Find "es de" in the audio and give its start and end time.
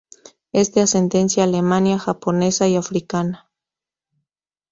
0.51-0.81